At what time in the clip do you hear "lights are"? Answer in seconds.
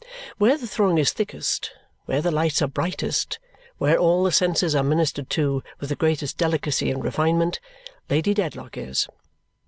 2.31-2.67